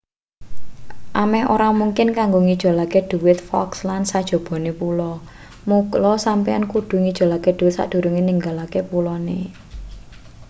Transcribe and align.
ameh 1.21 1.43
ora 1.55 1.69
mungkin 1.81 2.07
kanggo 2.17 2.39
ngijolake 2.45 2.99
dhuwit 3.09 3.39
falklands 3.49 4.09
sajobone 4.13 4.71
pulo 4.79 5.11
mula 5.67 6.11
sampeyan 6.25 6.63
kudu 6.71 6.95
ngijolake 7.03 7.49
dhuwit 7.57 7.75
sakdurunge 7.77 8.21
ninggalake 8.25 8.79
pulone 8.89 9.39